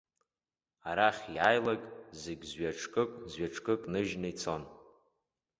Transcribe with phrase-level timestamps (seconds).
[0.89, 1.81] Арахь иааилак
[2.21, 4.61] зегь зҩаҿкык-зҩаҿкык ныжьны ицон.